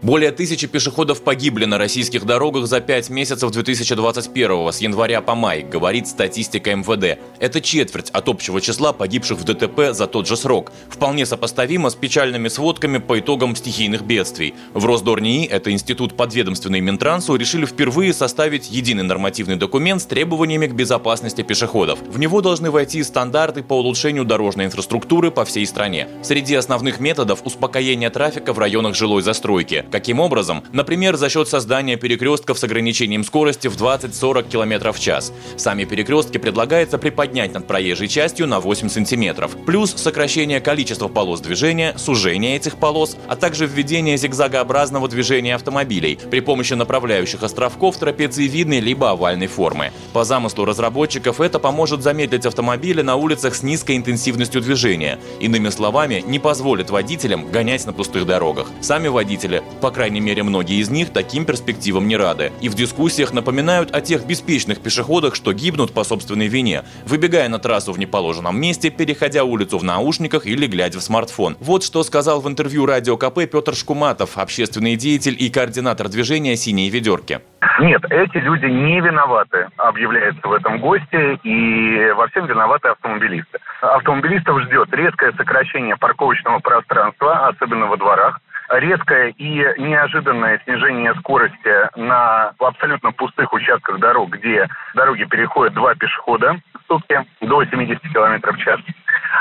Более 0.00 0.30
тысячи 0.30 0.68
пешеходов 0.68 1.22
погибли 1.22 1.64
на 1.64 1.76
российских 1.76 2.24
дорогах 2.24 2.68
за 2.68 2.80
пять 2.80 3.10
месяцев 3.10 3.50
2021 3.50 4.72
с 4.72 4.78
января 4.78 5.20
по 5.20 5.34
май, 5.34 5.64
говорит 5.64 6.06
статистика 6.06 6.72
МВД. 6.76 7.18
Это 7.40 7.60
четверть 7.60 8.08
от 8.10 8.28
общего 8.28 8.60
числа 8.60 8.92
погибших 8.92 9.38
в 9.38 9.44
ДТП 9.44 9.90
за 9.90 10.06
тот 10.06 10.28
же 10.28 10.36
срок. 10.36 10.70
Вполне 10.88 11.26
сопоставимо 11.26 11.90
с 11.90 11.96
печальными 11.96 12.46
сводками 12.46 12.98
по 12.98 13.18
итогам 13.18 13.56
стихийных 13.56 14.02
бедствий. 14.02 14.54
В 14.72 14.86
Росдорнии, 14.86 15.44
это 15.44 15.72
институт 15.72 16.16
подведомственный 16.16 16.78
Минтрансу, 16.80 17.34
решили 17.34 17.66
впервые 17.66 18.12
составить 18.12 18.70
единый 18.70 19.02
нормативный 19.02 19.56
документ 19.56 20.00
с 20.00 20.06
требованиями 20.06 20.68
к 20.68 20.74
безопасности 20.74 21.42
пешеходов. 21.42 21.98
В 22.06 22.20
него 22.20 22.40
должны 22.40 22.70
войти 22.70 23.02
стандарты 23.02 23.64
по 23.64 23.72
улучшению 23.74 24.24
дорожной 24.24 24.66
инфраструктуры 24.66 25.32
по 25.32 25.44
всей 25.44 25.66
стране. 25.66 26.06
Среди 26.22 26.54
основных 26.54 27.00
методов 27.00 27.40
успокоение 27.44 28.10
трафика 28.10 28.52
в 28.52 28.60
районах 28.60 28.94
жилой 28.94 29.22
застройки. 29.22 29.86
Каким 29.90 30.20
образом? 30.20 30.62
Например, 30.72 31.16
за 31.16 31.30
счет 31.30 31.48
создания 31.48 31.96
перекрестков 31.96 32.58
с 32.58 32.64
ограничением 32.64 33.24
скорости 33.24 33.68
в 33.68 33.76
20-40 33.76 34.48
км 34.48 34.92
в 34.92 35.00
час. 35.00 35.32
Сами 35.56 35.84
перекрестки 35.84 36.36
предлагается 36.38 36.98
приподнять 36.98 37.54
над 37.54 37.66
проезжей 37.66 38.08
частью 38.08 38.46
на 38.46 38.60
8 38.60 38.88
см. 38.88 39.48
Плюс 39.64 39.94
сокращение 39.96 40.60
количества 40.60 41.08
полос 41.08 41.40
движения, 41.40 41.94
сужение 41.96 42.56
этих 42.56 42.76
полос, 42.76 43.16
а 43.28 43.36
также 43.36 43.66
введение 43.66 44.16
зигзагообразного 44.18 45.08
движения 45.08 45.54
автомобилей 45.54 46.18
при 46.30 46.40
помощи 46.40 46.74
направляющих 46.74 47.42
островков 47.42 47.96
трапециевидной 47.96 48.80
либо 48.80 49.10
овальной 49.10 49.46
формы. 49.46 49.92
По 50.12 50.24
замыслу 50.24 50.66
разработчиков 50.66 51.40
это 51.40 51.58
поможет 51.58 52.02
замедлить 52.02 52.44
автомобили 52.44 53.00
на 53.00 53.16
улицах 53.16 53.54
с 53.54 53.62
низкой 53.62 53.96
интенсивностью 53.96 54.60
движения. 54.60 55.18
Иными 55.40 55.70
словами, 55.70 56.22
не 56.26 56.38
позволит 56.38 56.90
водителям 56.90 57.50
гонять 57.50 57.86
на 57.86 57.92
пустых 57.92 58.26
дорогах. 58.26 58.66
Сами 58.80 59.08
водители 59.08 59.62
по 59.80 59.90
крайней 59.90 60.20
мере, 60.20 60.42
многие 60.42 60.80
из 60.80 60.90
них 60.90 61.12
таким 61.12 61.44
перспективам 61.44 62.08
не 62.08 62.16
рады. 62.16 62.52
И 62.60 62.68
в 62.68 62.74
дискуссиях 62.74 63.32
напоминают 63.32 63.94
о 63.94 64.00
тех 64.00 64.26
беспечных 64.26 64.80
пешеходах, 64.80 65.34
что 65.34 65.52
гибнут 65.52 65.92
по 65.92 66.04
собственной 66.04 66.48
вине, 66.48 66.84
выбегая 67.06 67.48
на 67.48 67.58
трассу 67.58 67.92
в 67.92 67.98
неположенном 67.98 68.58
месте, 68.60 68.90
переходя 68.90 69.44
улицу 69.44 69.78
в 69.78 69.84
наушниках 69.84 70.46
или 70.46 70.66
глядя 70.66 70.98
в 70.98 71.02
смартфон. 71.02 71.56
Вот 71.60 71.84
что 71.84 72.02
сказал 72.02 72.40
в 72.40 72.48
интервью 72.48 72.86
Радио 72.86 73.16
КП 73.16 73.50
Петр 73.50 73.74
Шкуматов, 73.74 74.38
общественный 74.38 74.96
деятель 74.96 75.36
и 75.38 75.50
координатор 75.50 76.08
движения 76.08 76.56
«Синие 76.56 76.90
ведерки». 76.90 77.40
Нет, 77.80 78.02
эти 78.10 78.38
люди 78.38 78.66
не 78.66 79.00
виноваты, 79.00 79.68
объявляется 79.76 80.46
в 80.46 80.52
этом 80.52 80.80
госте, 80.80 81.38
и 81.44 82.10
во 82.16 82.26
всем 82.28 82.46
виноваты 82.46 82.88
автомобилисты. 82.88 83.58
Автомобилистов 83.80 84.62
ждет 84.62 84.92
резкое 84.92 85.32
сокращение 85.32 85.96
парковочного 85.96 86.58
пространства, 86.58 87.46
особенно 87.48 87.86
во 87.86 87.96
дворах, 87.96 88.40
резкое 88.70 89.30
и 89.30 89.48
неожиданное 89.78 90.60
снижение 90.64 91.14
скорости 91.16 91.98
на 91.98 92.52
абсолютно 92.58 93.12
пустых 93.12 93.52
участках 93.52 93.98
дорог, 93.98 94.30
где 94.30 94.68
дороги 94.94 95.24
переходят 95.24 95.74
два 95.74 95.94
пешехода 95.94 96.60
в 96.74 96.86
сутки 96.86 97.24
до 97.40 97.64
70 97.64 98.00
км 98.00 98.52
в 98.52 98.58
час. 98.58 98.80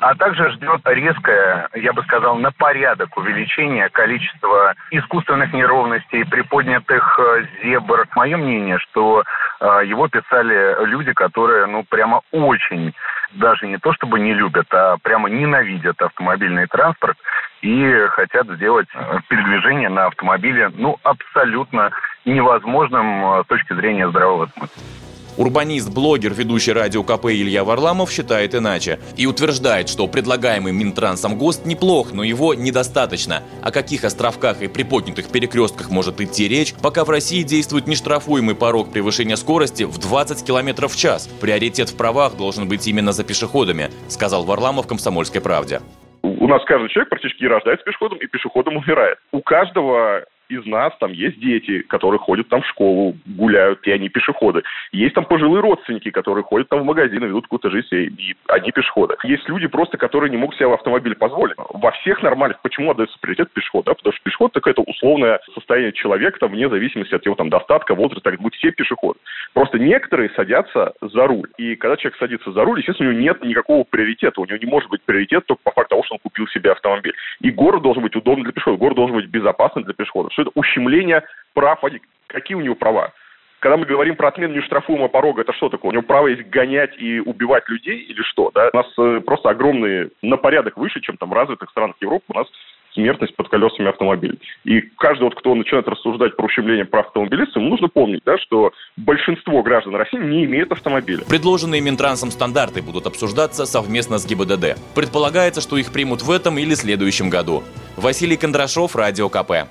А 0.00 0.14
также 0.14 0.50
ждет 0.50 0.80
резкое, 0.84 1.68
я 1.74 1.92
бы 1.92 2.02
сказал, 2.04 2.36
на 2.36 2.50
порядок 2.52 3.16
увеличение 3.16 3.88
количества 3.90 4.74
искусственных 4.90 5.52
неровностей, 5.52 6.24
приподнятых 6.24 7.18
э, 7.18 7.44
зебр. 7.62 8.06
Мое 8.14 8.36
мнение, 8.36 8.78
что 8.78 9.24
э, 9.60 9.82
его 9.86 10.08
писали 10.08 10.84
люди, 10.86 11.12
которые, 11.12 11.66
ну, 11.66 11.84
прямо 11.88 12.22
очень 12.30 12.92
даже 13.32 13.66
не 13.66 13.78
то 13.78 13.92
чтобы 13.94 14.20
не 14.20 14.34
любят, 14.34 14.66
а 14.72 14.96
прямо 15.02 15.30
ненавидят 15.30 16.00
автомобильный 16.02 16.66
транспорт 16.66 17.16
и 17.62 18.06
хотят 18.10 18.46
сделать 18.48 18.88
э, 18.94 19.18
передвижение 19.28 19.88
на 19.88 20.06
автомобиле 20.06 20.70
ну, 20.74 20.98
абсолютно 21.02 21.90
невозможным 22.24 23.42
с 23.42 23.46
точки 23.46 23.72
зрения 23.74 24.08
здравого 24.08 24.46
смысла. 24.46 25.01
Урбанист, 25.38 25.92
блогер, 25.92 26.34
ведущий 26.34 26.72
радио 26.72 27.02
КП 27.02 27.26
Илья 27.26 27.64
Варламов 27.64 28.10
считает 28.10 28.54
иначе 28.54 28.98
и 29.16 29.26
утверждает, 29.26 29.88
что 29.88 30.06
предлагаемый 30.06 30.72
Минтрансом 30.72 31.38
ГОСТ 31.38 31.64
неплох, 31.64 32.12
но 32.12 32.22
его 32.22 32.52
недостаточно. 32.52 33.42
О 33.62 33.70
каких 33.70 34.04
островках 34.04 34.60
и 34.60 34.68
приподнятых 34.68 35.30
перекрестках 35.30 35.90
может 35.90 36.20
идти 36.20 36.48
речь, 36.48 36.74
пока 36.82 37.06
в 37.06 37.10
России 37.10 37.42
действует 37.42 37.86
нештрафуемый 37.86 38.54
порог 38.54 38.92
превышения 38.92 39.36
скорости 39.36 39.84
в 39.84 39.98
20 39.98 40.44
км 40.44 40.86
в 40.86 40.96
час. 40.96 41.28
Приоритет 41.40 41.88
в 41.88 41.96
правах 41.96 42.36
должен 42.36 42.68
быть 42.68 42.86
именно 42.86 43.12
за 43.12 43.24
пешеходами, 43.24 43.90
сказал 44.08 44.44
Варламов 44.44 44.86
«Комсомольской 44.86 45.40
правде». 45.40 45.80
У 46.22 46.46
нас 46.46 46.62
каждый 46.66 46.88
человек 46.90 47.08
практически 47.08 47.44
рождается 47.44 47.84
пешеходом 47.84 48.18
и 48.18 48.26
пешеходом 48.26 48.76
умирает. 48.76 49.18
У 49.32 49.40
каждого 49.40 50.24
из 50.52 50.66
нас 50.66 50.92
там 50.98 51.12
есть 51.12 51.38
дети, 51.40 51.82
которые 51.82 52.18
ходят 52.18 52.48
там 52.48 52.62
в 52.62 52.66
школу, 52.66 53.16
гуляют, 53.26 53.86
и 53.86 53.90
они 53.90 54.08
пешеходы. 54.08 54.62
Есть 54.92 55.14
там 55.14 55.24
пожилые 55.24 55.60
родственники, 55.60 56.10
которые 56.10 56.44
ходят 56.44 56.68
там 56.68 56.80
в 56.80 56.84
магазин, 56.84 57.24
ведут 57.24 57.44
какую-то 57.44 57.70
жизнь, 57.70 57.86
и 57.92 58.36
они 58.48 58.70
пешеходы. 58.72 59.16
Есть 59.24 59.48
люди 59.48 59.66
просто, 59.66 59.96
которые 59.96 60.30
не 60.30 60.36
могут 60.36 60.56
себе 60.56 60.68
в 60.68 60.72
автомобиль 60.72 61.14
позволить. 61.14 61.56
Во 61.56 61.90
всех 61.92 62.22
нормальных, 62.22 62.60
почему 62.60 62.90
отдается 62.90 63.18
приоритет 63.20 63.52
пешеходу? 63.52 63.84
Да? 63.86 63.94
Потому 63.94 64.12
что 64.12 64.22
пешеход 64.22 64.52
такое 64.52 64.72
это 64.72 64.82
условное 64.82 65.40
состояние 65.54 65.92
человека, 65.92 66.38
там, 66.40 66.52
вне 66.52 66.68
зависимости 66.68 67.14
от 67.14 67.24
его 67.24 67.34
там 67.34 67.50
достатка, 67.50 67.94
возраста, 67.94 68.30
так 68.30 68.40
будут 68.40 68.54
все 68.54 68.70
пешеходы. 68.70 69.18
Просто 69.54 69.78
некоторые 69.78 70.30
садятся 70.30 70.92
за 71.00 71.26
руль. 71.26 71.48
И 71.58 71.76
когда 71.76 71.96
человек 71.96 72.18
садится 72.18 72.52
за 72.52 72.64
руль, 72.64 72.80
естественно, 72.80 73.10
у 73.10 73.12
него 73.12 73.22
нет 73.22 73.42
никакого 73.44 73.84
приоритета. 73.84 74.40
У 74.40 74.46
него 74.46 74.58
не 74.58 74.66
может 74.66 74.88
быть 74.90 75.02
приоритет 75.02 75.46
только 75.46 75.62
по 75.62 75.70
факту 75.72 75.90
того, 75.90 76.04
что 76.04 76.14
он 76.14 76.20
купил 76.20 76.46
себе 76.48 76.72
автомобиль. 76.72 77.14
И 77.40 77.50
город 77.50 77.82
должен 77.82 78.02
быть 78.02 78.16
удобным 78.16 78.44
для 78.44 78.52
пешеходов, 78.52 78.80
город 78.80 78.96
должен 78.96 79.16
быть 79.16 79.26
безопасным 79.26 79.84
для 79.84 79.94
пешеходов. 79.94 80.32
Что 80.42 80.50
это 80.50 80.50
ущемление 80.54 81.22
прав, 81.54 81.80
какие 82.26 82.56
у 82.56 82.60
него 82.60 82.74
права? 82.74 83.12
Когда 83.60 83.76
мы 83.76 83.86
говорим 83.86 84.16
про 84.16 84.28
отмену 84.28 84.54
нештрафуемого 84.54 85.06
порога, 85.06 85.42
это 85.42 85.52
что 85.52 85.68
такое? 85.68 85.90
У 85.90 85.92
него 85.92 86.02
право 86.02 86.26
есть 86.26 86.48
гонять 86.50 86.90
и 86.98 87.20
убивать 87.20 87.68
людей 87.68 88.00
или 88.00 88.20
что? 88.22 88.50
Да? 88.52 88.70
У 88.72 88.76
нас 88.76 88.86
э, 88.98 89.20
просто 89.24 89.50
огромные, 89.50 90.10
на 90.20 90.36
порядок 90.36 90.76
выше, 90.76 91.00
чем 91.00 91.16
там 91.16 91.30
в 91.30 91.32
развитых 91.32 91.70
странах 91.70 91.94
Европы. 92.00 92.24
У 92.28 92.34
нас 92.34 92.48
смертность 92.92 93.36
под 93.36 93.48
колесами 93.50 93.88
автомобилей. 93.88 94.40
И 94.64 94.80
каждый, 94.98 95.24
вот, 95.24 95.36
кто 95.36 95.54
начинает 95.54 95.86
рассуждать 95.86 96.36
про 96.36 96.46
ущемление 96.46 96.84
прав 96.84 97.06
автомобилистов, 97.06 97.56
ему 97.56 97.68
нужно 97.68 97.86
помнить, 97.86 98.22
да, 98.26 98.36
что 98.38 98.72
большинство 98.96 99.62
граждан 99.62 99.94
России 99.94 100.18
не 100.18 100.44
имеет 100.44 100.72
автомобиля. 100.72 101.22
Предложенные 101.28 101.80
Минтрансом 101.80 102.32
стандарты 102.32 102.82
будут 102.82 103.06
обсуждаться 103.06 103.64
совместно 103.64 104.18
с 104.18 104.26
ГИБДД. 104.26 104.76
Предполагается, 104.96 105.60
что 105.60 105.76
их 105.76 105.92
примут 105.92 106.22
в 106.22 106.30
этом 106.32 106.58
или 106.58 106.74
следующем 106.74 107.30
году. 107.30 107.62
Василий 107.96 108.36
Кондрашов, 108.36 108.96
Радио 108.96 109.28
КП 109.28 109.70